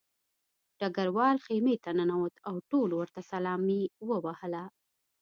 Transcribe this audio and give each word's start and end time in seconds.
ډګروال 0.79 1.35
خیمې 1.45 1.75
ته 1.83 1.89
ننوت 1.97 2.35
او 2.47 2.55
ټولو 2.71 2.93
ورته 2.97 3.21
سلامي 3.31 3.81
ووهله 4.07 4.63